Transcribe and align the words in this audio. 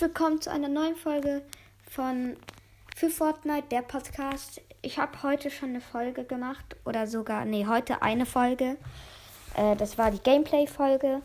willkommen 0.00 0.40
zu 0.40 0.50
einer 0.50 0.66
neuen 0.66 0.96
Folge 0.96 1.42
von 1.88 2.36
Für 2.96 3.08
Fortnite, 3.08 3.68
der 3.70 3.82
Podcast. 3.82 4.60
Ich 4.82 4.98
habe 4.98 5.22
heute 5.22 5.48
schon 5.48 5.68
eine 5.68 5.80
Folge 5.80 6.24
gemacht 6.24 6.74
oder 6.84 7.06
sogar, 7.06 7.44
nee, 7.44 7.66
heute 7.66 8.02
eine 8.02 8.26
Folge. 8.26 8.76
Äh, 9.54 9.76
das 9.76 9.96
war 9.96 10.10
die 10.10 10.18
Gameplay-Folge. 10.18 11.22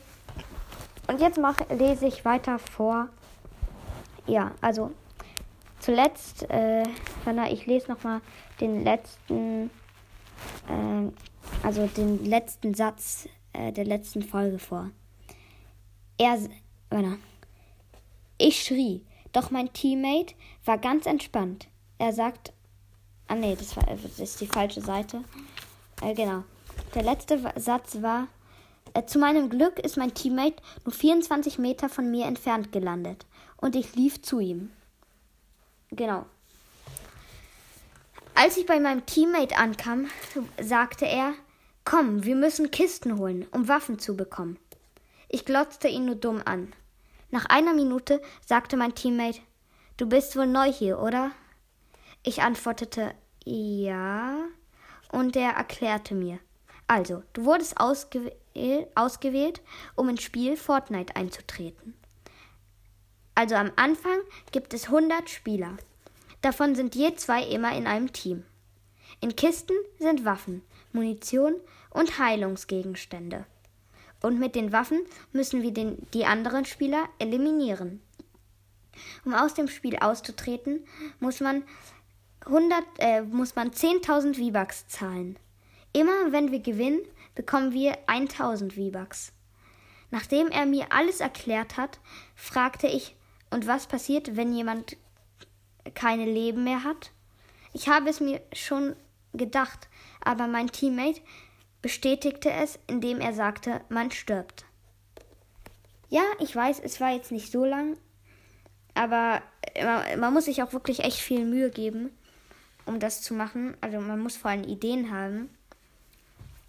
Und 1.07 1.19
jetzt 1.21 1.39
mache, 1.39 1.65
lese 1.73 2.05
ich 2.05 2.23
weiter 2.23 2.59
vor. 2.59 3.09
Ja, 4.27 4.51
also 4.61 4.91
zuletzt, 5.79 6.47
äh, 6.51 6.83
ich 7.49 7.65
lese 7.65 7.89
nochmal 7.89 8.21
den 8.61 8.83
letzten, 8.83 9.71
äh, 10.69 11.11
also 11.63 11.87
den 11.87 12.23
letzten 12.23 12.75
Satz 12.75 13.27
äh, 13.53 13.71
der 13.71 13.85
letzten 13.85 14.21
Folge 14.21 14.59
vor. 14.59 14.91
Er, 16.19 16.37
warte. 16.91 17.17
Ich 18.37 18.63
schrie, 18.63 19.01
doch 19.31 19.51
mein 19.51 19.71
Teammate 19.71 20.35
war 20.65 20.77
ganz 20.77 21.05
entspannt. 21.05 21.67
Er 21.97 22.11
sagt, 22.11 22.51
ah 23.27 23.35
nee, 23.35 23.55
das, 23.55 23.75
war, 23.77 23.85
das 23.85 24.19
ist 24.19 24.41
die 24.41 24.47
falsche 24.47 24.81
Seite. 24.81 25.23
Äh, 26.01 26.13
genau. 26.13 26.43
Der 26.93 27.03
letzte 27.03 27.39
Satz 27.55 28.01
war, 28.01 28.27
äh, 28.93 29.05
zu 29.05 29.19
meinem 29.19 29.49
Glück 29.49 29.79
ist 29.79 29.97
mein 29.97 30.13
Teammate 30.13 30.61
nur 30.83 30.93
24 30.93 31.59
Meter 31.59 31.89
von 31.89 32.11
mir 32.11 32.25
entfernt 32.25 32.71
gelandet 32.71 33.25
und 33.57 33.75
ich 33.75 33.95
lief 33.95 34.21
zu 34.21 34.39
ihm. 34.39 34.71
Genau. 35.91 36.25
Als 38.33 38.57
ich 38.57 38.65
bei 38.65 38.81
meinem 38.81 39.05
Teammate 39.05 39.55
ankam, 39.55 40.07
sagte 40.61 41.05
er, 41.05 41.33
komm, 41.85 42.25
wir 42.25 42.35
müssen 42.35 42.69
Kisten 42.71 43.17
holen, 43.17 43.47
um 43.51 43.69
Waffen 43.69 43.97
zu 43.97 44.17
bekommen. 44.17 44.59
Ich 45.29 45.45
glotzte 45.45 45.87
ihn 45.87 46.05
nur 46.05 46.15
dumm 46.15 46.41
an. 46.43 46.73
Nach 47.35 47.47
einer 47.47 47.73
Minute 47.73 48.21
sagte 48.45 48.77
mein 48.77 48.95
Teammate, 48.95 49.41
Du 49.97 50.07
bist 50.07 50.37
wohl 50.37 50.47
neu 50.47 50.71
hier, 50.71 51.01
oder? 51.01 51.31
Ich 52.23 52.41
antwortete, 52.41 53.13
ja. 53.43 54.37
Und 55.11 55.35
er 55.35 55.51
erklärte 55.51 56.15
mir. 56.15 56.39
Also, 56.87 57.23
du 57.33 57.43
wurdest 57.43 57.77
ausgewählt, 57.77 58.87
ausgewählt, 58.95 59.61
um 59.95 60.07
ins 60.07 60.23
Spiel 60.23 60.55
Fortnite 60.55 61.17
einzutreten. 61.17 61.93
Also 63.35 63.55
am 63.55 63.73
Anfang 63.75 64.19
gibt 64.53 64.73
es 64.73 64.85
100 64.85 65.29
Spieler. 65.29 65.75
Davon 66.41 66.73
sind 66.73 66.95
je 66.95 67.15
zwei 67.15 67.43
immer 67.43 67.75
in 67.75 67.85
einem 67.85 68.13
Team. 68.13 68.45
In 69.19 69.35
Kisten 69.35 69.75
sind 69.99 70.23
Waffen, 70.23 70.61
Munition 70.93 71.55
und 71.89 72.17
Heilungsgegenstände 72.17 73.45
und 74.21 74.39
mit 74.39 74.55
den 74.55 74.71
Waffen 74.71 75.01
müssen 75.31 75.61
wir 75.61 75.71
den, 75.71 75.97
die 76.13 76.25
anderen 76.25 76.65
Spieler 76.65 77.07
eliminieren. 77.19 78.01
Um 79.25 79.33
aus 79.33 79.53
dem 79.53 79.67
Spiel 79.67 79.97
auszutreten, 79.97 80.85
muss 81.19 81.41
man 81.41 81.63
100, 82.45 82.83
äh, 82.99 83.21
muss 83.21 83.55
man 83.55 83.71
10.000 83.71 84.35
V-Bucks 84.35 84.87
zahlen. 84.87 85.37
Immer 85.93 86.31
wenn 86.31 86.51
wir 86.51 86.59
gewinnen, 86.59 87.01
bekommen 87.35 87.73
wir 87.73 87.97
1000 88.07 88.73
V-Bucks. 88.73 89.31
Nachdem 90.11 90.47
er 90.49 90.65
mir 90.65 90.91
alles 90.91 91.19
erklärt 91.19 91.77
hat, 91.77 91.99
fragte 92.35 92.87
ich, 92.87 93.15
und 93.49 93.67
was 93.67 93.87
passiert, 93.87 94.35
wenn 94.35 94.53
jemand 94.53 94.97
keine 95.93 96.25
Leben 96.25 96.63
mehr 96.63 96.83
hat? 96.83 97.11
Ich 97.73 97.89
habe 97.89 98.09
es 98.09 98.19
mir 98.19 98.41
schon 98.53 98.95
gedacht, 99.33 99.89
aber 100.21 100.47
mein 100.47 100.67
Teammate 100.67 101.21
bestätigte 101.85 102.49
es, 102.49 102.79
indem 102.87 103.21
er 103.21 103.31
sagte, 103.31 103.79
man 103.89 104.09
stirbt. 104.09 104.65
Ja, 106.09 106.23
ich 106.39 106.55
weiß, 106.55 106.79
es 106.79 106.99
war 106.99 107.11
jetzt 107.11 107.31
nicht 107.31 107.51
so 107.51 107.63
lang, 107.63 107.95
aber 108.95 109.43
man, 109.79 110.19
man 110.19 110.33
muss 110.33 110.45
sich 110.45 110.63
auch 110.63 110.73
wirklich 110.73 111.01
echt 111.01 111.19
viel 111.19 111.45
Mühe 111.45 111.69
geben, 111.69 112.09
um 112.87 112.99
das 112.99 113.21
zu 113.21 113.35
machen. 113.35 113.77
Also 113.81 113.99
man 113.99 114.19
muss 114.19 114.35
vor 114.35 114.49
allem 114.49 114.63
Ideen 114.63 115.11
haben. 115.11 115.51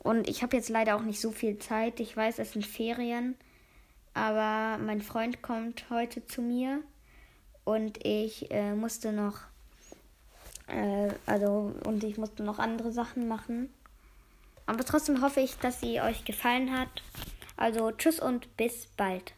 Und 0.01 0.29
ich 0.29 0.43
habe 0.43 0.55
jetzt 0.55 0.69
leider 0.69 0.97
auch 0.97 1.01
nicht 1.01 1.23
so 1.23 1.31
viel 1.31 1.59
Zeit. 1.61 1.99
Ich 1.99 2.15
weiß, 2.15 2.39
es 2.39 2.53
sind 2.53 2.67
Ferien, 2.67 3.37
aber 4.13 4.77
mein 4.77 5.01
Freund 5.01 5.41
kommt 5.41 5.89
heute 5.89 6.27
zu 6.27 6.43
mir 6.43 6.83
und 7.65 8.05
ich 8.05 8.51
äh, 8.51 8.75
musste 8.75 9.13
noch, 9.13 9.39
äh, 10.67 11.09
also 11.25 11.73
und 11.87 12.05
ich 12.05 12.19
musste 12.19 12.43
noch 12.43 12.59
andere 12.59 12.93
Sachen 12.93 13.29
machen. 13.29 13.71
Aber 14.67 14.85
trotzdem 14.85 15.23
hoffe 15.23 15.41
ich, 15.41 15.57
dass 15.59 15.81
sie 15.81 16.01
euch 16.01 16.25
gefallen 16.25 16.77
hat. 16.77 17.03
Also 17.57 17.91
tschüss 17.93 18.21
und 18.21 18.57
bis 18.57 18.89
bald. 18.97 19.33